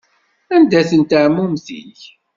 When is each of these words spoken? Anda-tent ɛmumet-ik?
Anda-tent 0.55 1.11
ɛmumet-ik? 1.23 2.01